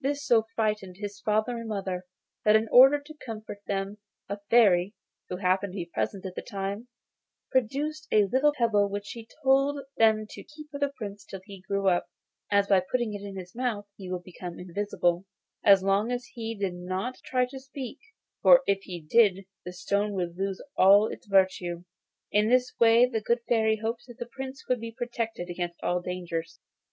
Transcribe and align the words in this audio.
This 0.00 0.26
so 0.26 0.42
frightened 0.56 0.96
his 0.96 1.20
father 1.20 1.52
and 1.56 1.68
mother 1.68 2.02
that 2.44 2.56
in 2.56 2.66
order 2.72 2.98
to 3.00 3.14
comfort 3.24 3.60
them 3.68 3.98
a 4.28 4.40
Fairy, 4.50 4.92
who 5.28 5.36
happened 5.36 5.72
to 5.74 5.76
be 5.76 5.86
present 5.86 6.26
at 6.26 6.34
the 6.34 6.42
time, 6.42 6.88
produced 7.52 8.08
a 8.10 8.24
little 8.24 8.52
pebble 8.52 8.88
which 8.88 9.06
she 9.06 9.28
told 9.44 9.84
them 9.96 10.26
to 10.30 10.42
keep 10.42 10.68
for 10.72 10.80
the 10.80 10.88
Prince 10.96 11.24
till 11.24 11.42
he 11.44 11.60
grew 11.60 11.86
up, 11.86 12.08
as 12.50 12.66
by 12.66 12.80
putting 12.90 13.14
it 13.14 13.22
in 13.22 13.36
his 13.36 13.54
mouth 13.54 13.86
he 13.96 14.10
would 14.10 14.24
become 14.24 14.58
invisible, 14.58 15.26
as 15.64 15.80
long 15.80 16.10
as 16.10 16.26
he 16.32 16.56
did 16.56 16.74
not 16.74 17.18
try 17.24 17.46
to 17.46 17.60
speak, 17.60 18.00
for 18.42 18.62
if 18.66 18.80
he 18.82 19.00
did 19.00 19.44
the 19.64 19.72
stone 19.72 20.12
would 20.14 20.36
lose 20.36 20.60
all 20.76 21.06
its 21.06 21.28
virtue. 21.28 21.84
In 22.32 22.48
this 22.48 22.74
way 22.80 23.06
the 23.06 23.20
good 23.20 23.42
fairy 23.48 23.76
hoped 23.76 24.08
that 24.08 24.18
the 24.18 24.26
Prince 24.26 24.64
would 24.68 24.80
be 24.80 24.90
protected 24.90 25.48
against 25.48 25.80
all 25.84 26.00
dangers. 26.00 26.58